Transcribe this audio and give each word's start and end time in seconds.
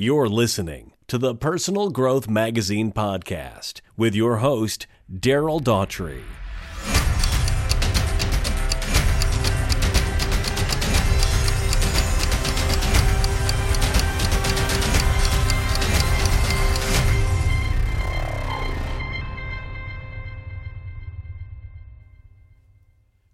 You're 0.00 0.28
listening 0.28 0.92
to 1.08 1.18
the 1.18 1.34
Personal 1.34 1.90
Growth 1.90 2.28
Magazine 2.28 2.92
podcast 2.92 3.80
with 3.96 4.14
your 4.14 4.36
host, 4.36 4.86
Daryl 5.12 5.60
Daughtry. 5.60 6.22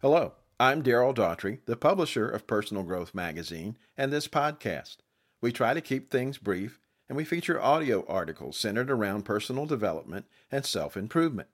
Hello, 0.01 0.33
I'm 0.59 0.83
Daryl 0.83 1.15
Daughtry, 1.15 1.59
the 1.67 1.77
publisher 1.77 2.27
of 2.27 2.47
Personal 2.47 2.85
Growth 2.85 3.15
Magazine 3.15 3.77
and 3.99 4.11
this 4.11 4.27
podcast. 4.27 4.97
We 5.45 5.53
try 5.53 5.75
to 5.75 5.83
keep 5.83 6.09
things 6.09 6.39
brief, 6.39 6.81
and 7.07 7.19
we 7.19 7.25
feature 7.27 7.61
audio 7.61 8.07
articles 8.09 8.57
centered 8.57 8.91
around 8.91 9.27
personal 9.27 9.67
development 9.67 10.25
and 10.51 10.65
self 10.65 10.97
improvement. 10.97 11.49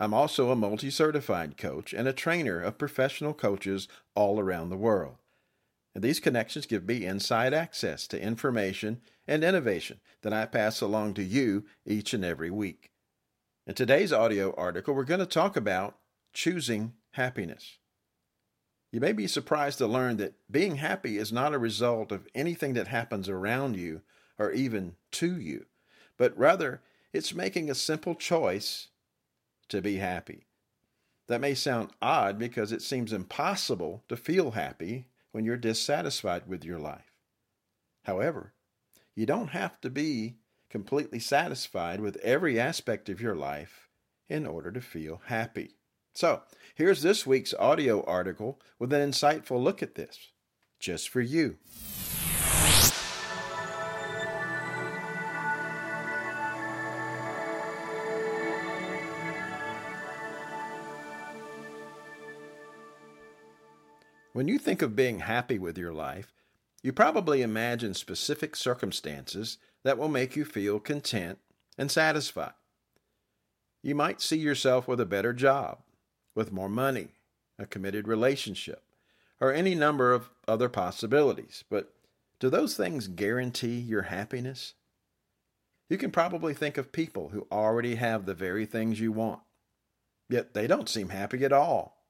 I'm 0.00 0.12
also 0.12 0.50
a 0.50 0.56
multi 0.56 0.90
certified 0.90 1.56
coach 1.56 1.94
and 1.94 2.08
a 2.08 2.12
trainer 2.12 2.60
of 2.60 2.76
professional 2.76 3.32
coaches 3.32 3.86
all 4.16 4.40
around 4.40 4.68
the 4.70 4.76
world. 4.76 5.14
And 5.94 6.02
these 6.02 6.18
connections 6.18 6.66
give 6.66 6.88
me 6.88 7.06
inside 7.06 7.54
access 7.54 8.08
to 8.08 8.20
information 8.20 9.00
and 9.28 9.44
innovation 9.44 10.00
that 10.22 10.32
I 10.32 10.44
pass 10.46 10.80
along 10.80 11.14
to 11.14 11.22
you 11.22 11.66
each 11.86 12.12
and 12.12 12.24
every 12.24 12.50
week. 12.50 12.90
In 13.64 13.74
today's 13.74 14.12
audio 14.12 14.52
article, 14.56 14.92
we're 14.92 15.04
going 15.04 15.20
to 15.20 15.24
talk 15.24 15.56
about 15.56 15.98
choosing 16.32 16.94
happiness. 17.12 17.78
You 18.92 19.00
may 19.00 19.12
be 19.12 19.26
surprised 19.26 19.78
to 19.78 19.86
learn 19.86 20.16
that 20.16 20.34
being 20.50 20.76
happy 20.76 21.16
is 21.16 21.32
not 21.32 21.54
a 21.54 21.58
result 21.58 22.10
of 22.10 22.26
anything 22.34 22.74
that 22.74 22.88
happens 22.88 23.28
around 23.28 23.76
you 23.76 24.02
or 24.38 24.50
even 24.50 24.96
to 25.12 25.38
you, 25.38 25.66
but 26.16 26.36
rather 26.36 26.82
it's 27.12 27.34
making 27.34 27.70
a 27.70 27.74
simple 27.74 28.14
choice 28.14 28.88
to 29.68 29.80
be 29.80 29.96
happy. 29.96 30.46
That 31.28 31.40
may 31.40 31.54
sound 31.54 31.90
odd 32.02 32.38
because 32.38 32.72
it 32.72 32.82
seems 32.82 33.12
impossible 33.12 34.02
to 34.08 34.16
feel 34.16 34.52
happy 34.52 35.06
when 35.30 35.44
you're 35.44 35.56
dissatisfied 35.56 36.48
with 36.48 36.64
your 36.64 36.78
life. 36.78 37.12
However, 38.04 38.54
you 39.14 39.26
don't 39.26 39.48
have 39.48 39.80
to 39.82 39.90
be 39.90 40.38
completely 40.68 41.20
satisfied 41.20 42.00
with 42.00 42.16
every 42.16 42.58
aspect 42.58 43.08
of 43.08 43.20
your 43.20 43.36
life 43.36 43.88
in 44.28 44.46
order 44.46 44.72
to 44.72 44.80
feel 44.80 45.22
happy. 45.26 45.76
So, 46.12 46.42
here's 46.74 47.02
this 47.02 47.26
week's 47.26 47.54
audio 47.54 48.04
article 48.04 48.60
with 48.78 48.92
an 48.92 49.10
insightful 49.10 49.62
look 49.62 49.82
at 49.82 49.94
this, 49.94 50.32
just 50.78 51.08
for 51.08 51.20
you. 51.20 51.56
When 64.32 64.48
you 64.48 64.58
think 64.58 64.80
of 64.80 64.96
being 64.96 65.20
happy 65.20 65.58
with 65.58 65.76
your 65.76 65.92
life, 65.92 66.32
you 66.82 66.92
probably 66.92 67.42
imagine 67.42 67.94
specific 67.94 68.56
circumstances 68.56 69.58
that 69.82 69.98
will 69.98 70.08
make 70.08 70.34
you 70.34 70.44
feel 70.44 70.80
content 70.80 71.38
and 71.76 71.90
satisfied. 71.90 72.54
You 73.82 73.94
might 73.94 74.20
see 74.20 74.38
yourself 74.38 74.86
with 74.86 75.00
a 75.00 75.06
better 75.06 75.32
job, 75.32 75.80
with 76.34 76.52
more 76.52 76.68
money, 76.68 77.08
a 77.58 77.66
committed 77.66 78.08
relationship, 78.08 78.82
or 79.40 79.52
any 79.52 79.74
number 79.74 80.12
of 80.12 80.30
other 80.46 80.68
possibilities. 80.68 81.64
But 81.70 81.92
do 82.38 82.50
those 82.50 82.76
things 82.76 83.08
guarantee 83.08 83.78
your 83.78 84.02
happiness? 84.02 84.74
You 85.88 85.98
can 85.98 86.10
probably 86.10 86.54
think 86.54 86.78
of 86.78 86.92
people 86.92 87.30
who 87.30 87.46
already 87.50 87.96
have 87.96 88.24
the 88.24 88.34
very 88.34 88.64
things 88.64 89.00
you 89.00 89.12
want, 89.12 89.40
yet 90.28 90.54
they 90.54 90.66
don't 90.66 90.88
seem 90.88 91.08
happy 91.08 91.44
at 91.44 91.52
all. 91.52 92.04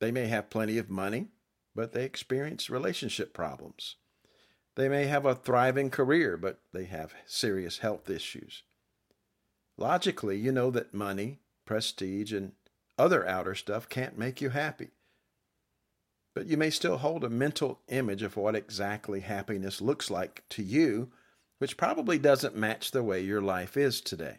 They 0.00 0.12
may 0.12 0.28
have 0.28 0.50
plenty 0.50 0.78
of 0.78 0.88
money, 0.88 1.28
but 1.74 1.92
they 1.92 2.04
experience 2.04 2.70
relationship 2.70 3.34
problems. 3.34 3.96
They 4.76 4.88
may 4.88 5.06
have 5.06 5.26
a 5.26 5.34
thriving 5.34 5.90
career, 5.90 6.36
but 6.36 6.60
they 6.72 6.84
have 6.84 7.14
serious 7.26 7.78
health 7.78 8.08
issues. 8.08 8.62
Logically, 9.76 10.36
you 10.36 10.52
know 10.52 10.70
that 10.70 10.94
money, 10.94 11.40
prestige, 11.68 12.32
and 12.32 12.52
other 12.96 13.28
outer 13.28 13.54
stuff 13.54 13.90
can't 13.90 14.16
make 14.16 14.40
you 14.40 14.48
happy. 14.48 14.88
But 16.34 16.46
you 16.46 16.56
may 16.56 16.70
still 16.70 16.96
hold 16.96 17.24
a 17.24 17.28
mental 17.28 17.80
image 17.88 18.22
of 18.22 18.38
what 18.38 18.56
exactly 18.56 19.20
happiness 19.20 19.82
looks 19.82 20.10
like 20.10 20.44
to 20.48 20.62
you, 20.62 21.10
which 21.58 21.76
probably 21.76 22.18
doesn't 22.18 22.56
match 22.56 22.90
the 22.90 23.02
way 23.02 23.20
your 23.20 23.42
life 23.42 23.76
is 23.76 24.00
today. 24.00 24.38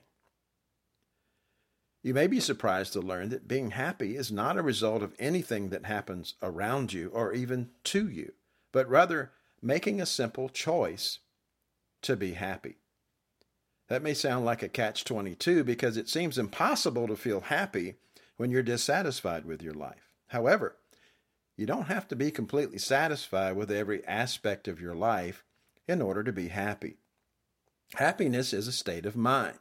You 2.01 2.15
may 2.15 2.25
be 2.25 2.39
surprised 2.39 2.93
to 2.93 2.99
learn 2.99 3.29
that 3.29 3.47
being 3.47 3.71
happy 3.71 4.15
is 4.15 4.31
not 4.31 4.57
a 4.57 4.63
result 4.63 5.03
of 5.03 5.13
anything 5.19 5.69
that 5.69 5.85
happens 5.85 6.33
around 6.41 6.93
you 6.93 7.09
or 7.09 7.31
even 7.31 7.69
to 7.83 8.09
you, 8.09 8.31
but 8.71 8.89
rather 8.89 9.33
making 9.61 10.01
a 10.01 10.07
simple 10.07 10.49
choice 10.49 11.19
to 12.01 12.15
be 12.15 12.31
happy. 12.31 12.78
That 13.89 14.03
may 14.03 14.13
sound 14.13 14.45
like 14.45 14.61
a 14.61 14.69
catch 14.69 15.03
22 15.03 15.63
because 15.63 15.97
it 15.97 16.07
seems 16.07 16.37
impossible 16.37 17.07
to 17.07 17.15
feel 17.15 17.41
happy 17.41 17.95
when 18.37 18.51
you're 18.51 18.63
dissatisfied 18.63 19.45
with 19.45 19.63
your 19.63 19.73
life. 19.73 20.13
However, 20.27 20.77
you 21.57 21.65
don't 21.65 21.87
have 21.87 22.07
to 22.09 22.15
be 22.15 22.31
completely 22.31 22.77
satisfied 22.77 23.55
with 23.55 23.71
every 23.71 24.05
aspect 24.05 24.67
of 24.67 24.79
your 24.79 24.95
life 24.95 25.43
in 25.87 26.01
order 26.01 26.23
to 26.23 26.31
be 26.31 26.49
happy. 26.49 26.97
Happiness 27.95 28.53
is 28.53 28.67
a 28.67 28.71
state 28.71 29.07
of 29.07 29.15
mind. 29.15 29.57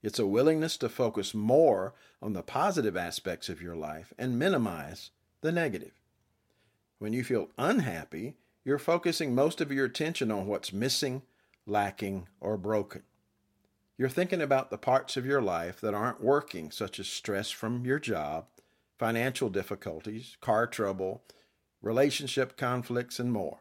It's 0.00 0.20
a 0.20 0.26
willingness 0.26 0.76
to 0.78 0.88
focus 0.88 1.34
more 1.34 1.92
on 2.22 2.32
the 2.32 2.42
positive 2.42 2.96
aspects 2.96 3.48
of 3.48 3.60
your 3.60 3.74
life 3.74 4.12
and 4.16 4.38
minimize 4.38 5.10
the 5.40 5.50
negative. 5.50 6.00
When 7.00 7.12
you 7.12 7.24
feel 7.24 7.48
unhappy, 7.58 8.36
you're 8.64 8.78
focusing 8.78 9.34
most 9.34 9.60
of 9.60 9.72
your 9.72 9.86
attention 9.86 10.30
on 10.30 10.46
what's 10.46 10.72
missing, 10.72 11.22
lacking, 11.66 12.28
or 12.40 12.56
broken. 12.56 13.02
You're 13.98 14.08
thinking 14.10 14.42
about 14.42 14.70
the 14.70 14.78
parts 14.78 15.16
of 15.16 15.24
your 15.24 15.40
life 15.40 15.80
that 15.80 15.94
aren't 15.94 16.22
working, 16.22 16.70
such 16.70 17.00
as 17.00 17.08
stress 17.08 17.50
from 17.50 17.86
your 17.86 17.98
job, 17.98 18.46
financial 18.98 19.48
difficulties, 19.48 20.36
car 20.40 20.66
trouble, 20.66 21.24
relationship 21.80 22.56
conflicts, 22.56 23.18
and 23.18 23.32
more. 23.32 23.60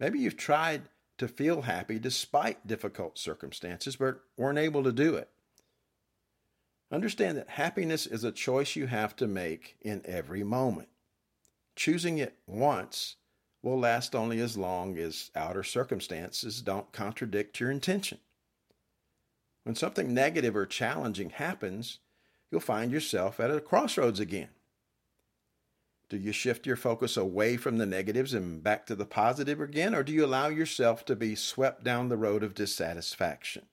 Maybe 0.00 0.18
you've 0.18 0.36
tried 0.36 0.88
to 1.18 1.28
feel 1.28 1.62
happy 1.62 1.98
despite 1.98 2.66
difficult 2.66 3.18
circumstances, 3.18 3.96
but 3.96 4.20
weren't 4.36 4.58
able 4.58 4.82
to 4.84 4.92
do 4.92 5.14
it. 5.14 5.28
Understand 6.90 7.36
that 7.36 7.50
happiness 7.50 8.06
is 8.06 8.24
a 8.24 8.32
choice 8.32 8.74
you 8.74 8.86
have 8.86 9.14
to 9.16 9.26
make 9.26 9.76
in 9.80 10.00
every 10.06 10.42
moment. 10.42 10.88
Choosing 11.76 12.18
it 12.18 12.36
once 12.46 13.16
will 13.62 13.78
last 13.78 14.14
only 14.14 14.40
as 14.40 14.56
long 14.56 14.96
as 14.96 15.30
outer 15.36 15.62
circumstances 15.62 16.62
don't 16.62 16.90
contradict 16.92 17.60
your 17.60 17.70
intention. 17.70 18.18
When 19.68 19.74
something 19.74 20.14
negative 20.14 20.56
or 20.56 20.64
challenging 20.64 21.28
happens, 21.28 21.98
you'll 22.50 22.58
find 22.62 22.90
yourself 22.90 23.38
at 23.38 23.50
a 23.50 23.60
crossroads 23.60 24.18
again. 24.18 24.48
Do 26.08 26.16
you 26.16 26.32
shift 26.32 26.66
your 26.66 26.74
focus 26.74 27.18
away 27.18 27.58
from 27.58 27.76
the 27.76 27.84
negatives 27.84 28.32
and 28.32 28.62
back 28.62 28.86
to 28.86 28.94
the 28.94 29.04
positive 29.04 29.60
again, 29.60 29.94
or 29.94 30.02
do 30.02 30.10
you 30.10 30.24
allow 30.24 30.48
yourself 30.48 31.04
to 31.04 31.14
be 31.14 31.34
swept 31.34 31.84
down 31.84 32.08
the 32.08 32.16
road 32.16 32.42
of 32.42 32.54
dissatisfaction, 32.54 33.66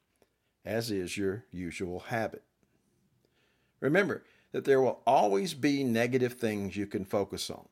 as 0.66 0.92
is 0.92 1.16
your 1.16 1.46
usual 1.50 2.02
habit? 2.02 2.44
Remember 3.80 4.26
that 4.52 4.66
there 4.66 4.82
will 4.82 5.00
always 5.08 5.54
be 5.54 5.86
negative 5.86 6.34
things 6.34 6.76
you 6.76 6.88
can 6.88 7.06
focus 7.06 7.50
on. 7.50 7.70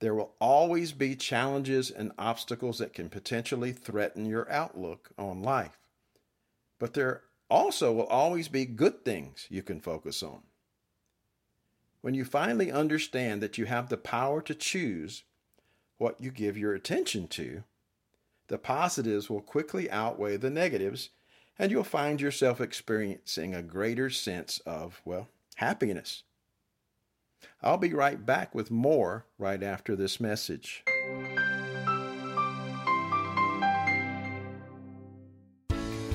There 0.00 0.14
will 0.14 0.32
always 0.40 0.92
be 0.92 1.16
challenges 1.16 1.90
and 1.90 2.12
obstacles 2.18 2.78
that 2.78 2.94
can 2.94 3.10
potentially 3.10 3.72
threaten 3.72 4.24
your 4.24 4.50
outlook 4.50 5.10
on 5.18 5.42
life. 5.42 5.78
But 6.78 6.94
there 6.94 7.24
also 7.52 7.92
will 7.92 8.06
always 8.06 8.48
be 8.48 8.64
good 8.64 9.04
things 9.04 9.46
you 9.50 9.62
can 9.62 9.78
focus 9.78 10.22
on. 10.22 10.40
When 12.00 12.14
you 12.14 12.24
finally 12.24 12.72
understand 12.72 13.42
that 13.42 13.58
you 13.58 13.66
have 13.66 13.90
the 13.90 13.98
power 13.98 14.40
to 14.40 14.54
choose 14.54 15.24
what 15.98 16.18
you 16.18 16.30
give 16.30 16.56
your 16.56 16.74
attention 16.74 17.28
to, 17.28 17.62
the 18.48 18.56
positives 18.56 19.28
will 19.28 19.42
quickly 19.42 19.90
outweigh 19.90 20.38
the 20.38 20.48
negatives, 20.48 21.10
and 21.58 21.70
you'll 21.70 21.84
find 21.84 22.22
yourself 22.22 22.58
experiencing 22.58 23.54
a 23.54 23.62
greater 23.62 24.08
sense 24.08 24.58
of, 24.64 25.02
well, 25.04 25.28
happiness. 25.56 26.22
I'll 27.60 27.76
be 27.76 27.92
right 27.92 28.24
back 28.24 28.54
with 28.54 28.70
more 28.70 29.26
right 29.38 29.62
after 29.62 29.94
this 29.94 30.18
message. 30.18 30.84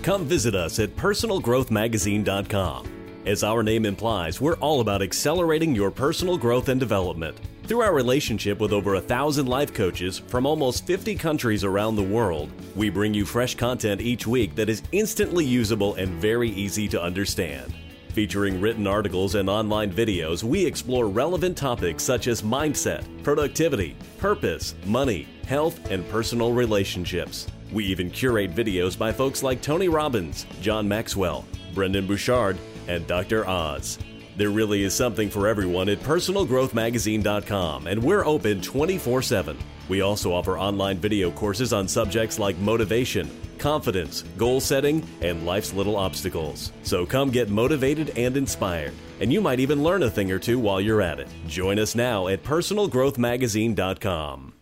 Come 0.07 0.23
visit 0.23 0.55
us 0.55 0.79
at 0.79 0.95
personalgrowthmagazine.com. 0.95 2.87
As 3.25 3.43
our 3.43 3.61
name 3.61 3.85
implies, 3.85 4.39
we're 4.39 4.55
all 4.59 4.79
about 4.79 5.01
accelerating 5.01 5.75
your 5.75 5.91
personal 5.91 6.37
growth 6.37 6.69
and 6.69 6.79
development. 6.79 7.37
Through 7.63 7.81
our 7.81 7.93
relationship 7.93 8.61
with 8.61 8.71
over 8.71 8.95
a 8.95 9.01
thousand 9.01 9.47
life 9.47 9.73
coaches 9.73 10.17
from 10.17 10.45
almost 10.45 10.87
50 10.87 11.15
countries 11.15 11.65
around 11.65 11.97
the 11.97 12.03
world, 12.03 12.49
we 12.73 12.89
bring 12.89 13.13
you 13.13 13.25
fresh 13.25 13.55
content 13.55 13.99
each 13.99 14.25
week 14.25 14.55
that 14.55 14.69
is 14.69 14.81
instantly 14.93 15.43
usable 15.43 15.95
and 15.95 16.13
very 16.21 16.51
easy 16.51 16.87
to 16.87 17.03
understand. 17.03 17.75
Featuring 18.13 18.61
written 18.61 18.87
articles 18.87 19.35
and 19.35 19.49
online 19.49 19.91
videos, 19.91 20.41
we 20.41 20.65
explore 20.65 21.09
relevant 21.09 21.57
topics 21.57 22.01
such 22.01 22.27
as 22.27 22.41
mindset, 22.41 23.03
productivity, 23.23 23.97
purpose, 24.19 24.73
money, 24.85 25.27
health, 25.45 25.91
and 25.91 26.07
personal 26.07 26.53
relationships. 26.53 27.47
We 27.71 27.85
even 27.85 28.09
curate 28.09 28.55
videos 28.55 28.97
by 28.97 29.11
folks 29.11 29.43
like 29.43 29.61
Tony 29.61 29.89
Robbins, 29.89 30.45
John 30.61 30.87
Maxwell, 30.87 31.45
Brendon 31.73 32.07
Burchard, 32.07 32.57
and 32.87 33.05
Dr. 33.07 33.47
Oz. 33.47 33.99
There 34.37 34.49
really 34.51 34.83
is 34.83 34.93
something 34.93 35.29
for 35.29 35.47
everyone 35.47 35.89
at 35.89 35.99
personalgrowthmagazine.com, 35.99 37.87
and 37.87 38.03
we're 38.03 38.25
open 38.25 38.61
24 38.61 39.21
7. 39.21 39.57
We 39.89 40.01
also 40.01 40.33
offer 40.33 40.59
online 40.59 40.97
video 40.97 41.31
courses 41.31 41.71
on 41.73 41.87
subjects 41.87 42.37
like 42.37 42.57
motivation, 42.59 43.31
confidence, 43.57 44.23
goal 44.37 44.59
setting, 44.59 45.07
and 45.21 45.45
life's 45.45 45.71
little 45.73 45.95
obstacles. 45.95 46.73
So 46.83 47.05
come 47.05 47.31
get 47.31 47.49
motivated 47.49 48.17
and 48.17 48.35
inspired, 48.37 48.93
and 49.19 49.33
you 49.33 49.41
might 49.41 49.59
even 49.59 49.83
learn 49.83 50.03
a 50.03 50.09
thing 50.09 50.31
or 50.31 50.39
two 50.39 50.59
while 50.59 50.79
you're 50.79 51.01
at 51.01 51.19
it. 51.19 51.27
Join 51.47 51.79
us 51.79 51.95
now 51.95 52.27
at 52.27 52.43
personalgrowthmagazine.com. 52.43 54.53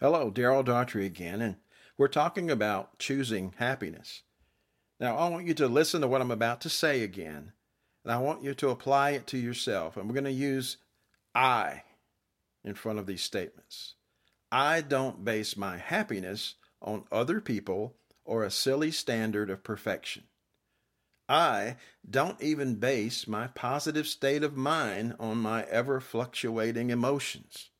Hello, 0.00 0.28
Daryl 0.28 0.64
Daughtry 0.64 1.06
again, 1.06 1.40
and 1.40 1.56
we're 1.96 2.08
talking 2.08 2.50
about 2.50 2.98
choosing 2.98 3.54
happiness. 3.58 4.22
Now, 4.98 5.16
I 5.16 5.28
want 5.28 5.46
you 5.46 5.54
to 5.54 5.68
listen 5.68 6.00
to 6.00 6.08
what 6.08 6.20
I'm 6.20 6.32
about 6.32 6.60
to 6.62 6.68
say 6.68 7.02
again, 7.02 7.52
and 8.02 8.12
I 8.12 8.18
want 8.18 8.42
you 8.42 8.54
to 8.54 8.70
apply 8.70 9.10
it 9.10 9.28
to 9.28 9.38
yourself. 9.38 9.96
And 9.96 10.08
we're 10.08 10.14
going 10.14 10.24
to 10.24 10.32
use 10.32 10.78
I 11.32 11.84
in 12.64 12.74
front 12.74 12.98
of 12.98 13.06
these 13.06 13.22
statements. 13.22 13.94
I 14.50 14.80
don't 14.80 15.24
base 15.24 15.56
my 15.56 15.78
happiness 15.78 16.56
on 16.82 17.04
other 17.12 17.40
people 17.40 17.94
or 18.24 18.42
a 18.42 18.50
silly 18.50 18.90
standard 18.90 19.48
of 19.48 19.62
perfection. 19.62 20.24
I 21.28 21.76
don't 22.08 22.42
even 22.42 22.76
base 22.76 23.28
my 23.28 23.46
positive 23.46 24.08
state 24.08 24.42
of 24.42 24.56
mind 24.56 25.14
on 25.20 25.38
my 25.38 25.62
ever 25.64 26.00
fluctuating 26.00 26.90
emotions. 26.90 27.70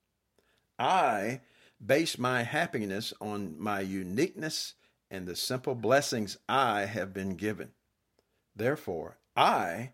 I 0.79 1.41
base 1.85 2.19
my 2.19 2.43
happiness 2.43 3.13
on 3.21 3.57
my 3.59 3.81
uniqueness 3.81 4.75
and 5.11 5.27
the 5.27 5.37
simple 5.37 5.75
blessings 5.75 6.39
I 6.49 6.87
have 6.87 7.13
been 7.13 7.37
given. 7.37 7.71
Therefore, 8.57 9.19
I 9.37 9.93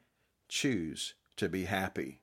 choose 0.49 1.15
to 1.37 1.49
be 1.49 1.65
happy. 1.65 2.21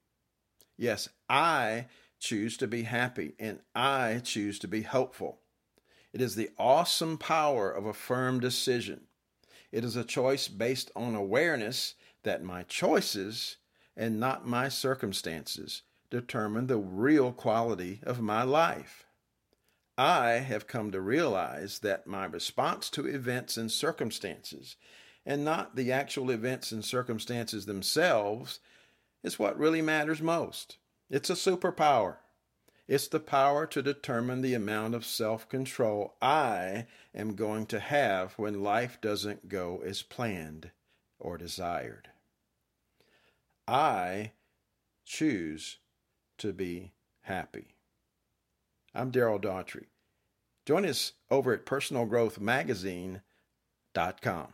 Yes, 0.77 1.09
I 1.29 1.87
choose 2.19 2.57
to 2.57 2.67
be 2.67 2.83
happy, 2.83 3.33
and 3.39 3.59
I 3.75 4.21
choose 4.23 4.59
to 4.59 4.67
be 4.67 4.83
hopeful. 4.83 5.39
It 6.13 6.21
is 6.21 6.35
the 6.35 6.51
awesome 6.57 7.17
power 7.17 7.69
of 7.71 7.85
a 7.85 7.93
firm 7.93 8.39
decision. 8.39 9.01
It 9.71 9.83
is 9.83 9.95
a 9.95 10.03
choice 10.03 10.47
based 10.47 10.91
on 10.95 11.15
awareness 11.15 11.95
that 12.23 12.43
my 12.43 12.63
choices 12.63 13.57
and 13.95 14.19
not 14.19 14.47
my 14.47 14.69
circumstances 14.69 15.81
determine 16.09 16.67
the 16.67 16.77
real 16.77 17.31
quality 17.31 17.99
of 18.03 18.21
my 18.21 18.43
life. 18.43 19.06
I 19.97 20.33
have 20.39 20.67
come 20.67 20.91
to 20.91 21.01
realize 21.01 21.79
that 21.79 22.05
my 22.05 22.25
response 22.25 22.89
to 22.91 23.07
events 23.07 23.57
and 23.57 23.71
circumstances, 23.71 24.75
and 25.25 25.43
not 25.43 25.75
the 25.75 25.91
actual 25.91 26.29
events 26.29 26.71
and 26.71 26.85
circumstances 26.85 27.65
themselves, 27.65 28.59
is 29.23 29.39
what 29.39 29.57
really 29.57 29.81
matters 29.81 30.21
most. 30.21 30.77
It's 31.09 31.31
a 31.31 31.33
superpower. 31.33 32.17
It's 32.87 33.07
the 33.07 33.19
power 33.19 33.65
to 33.65 33.81
determine 33.81 34.41
the 34.41 34.53
amount 34.53 34.93
of 34.93 35.05
self 35.05 35.49
control 35.49 36.15
I 36.21 36.85
am 37.13 37.35
going 37.35 37.65
to 37.67 37.79
have 37.79 38.33
when 38.33 38.63
life 38.63 39.01
doesn't 39.01 39.49
go 39.49 39.81
as 39.83 40.03
planned 40.03 40.71
or 41.19 41.37
desired. 41.37 42.09
I 43.67 44.33
choose 45.05 45.77
to 46.37 46.53
be 46.53 46.93
happy. 47.21 47.76
I'm 48.97 49.11
Daryl 49.11 49.39
Daughtry. 49.39 49.85
Join 50.65 50.85
us 50.85 51.13
over 51.29 51.53
at 51.53 51.65
personalgrowthmagazine.com. 51.65 54.47